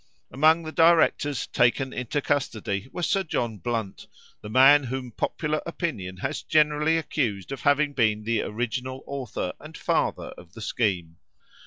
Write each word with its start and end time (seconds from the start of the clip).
Among 0.31 0.63
the 0.63 0.71
directors 0.71 1.45
taken 1.45 1.93
into 1.93 2.23
custody 2.23 2.89
was 2.91 3.05
Sir 3.05 3.21
John 3.21 3.59
Blunt, 3.59 4.07
the 4.41 4.49
man 4.49 4.85
whom 4.85 5.11
popular 5.11 5.61
opinion 5.63 6.17
has 6.23 6.41
generally 6.41 6.97
accused 6.97 7.51
of 7.51 7.61
having 7.61 7.93
been 7.93 8.23
the 8.23 8.41
original 8.41 9.03
author 9.05 9.53
and 9.59 9.77
father 9.77 10.29
of 10.39 10.53
the 10.53 10.61
scheme. 10.61 11.17